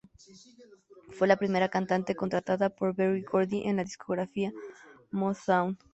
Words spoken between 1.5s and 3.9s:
cantante contratada por Berry Gordy en la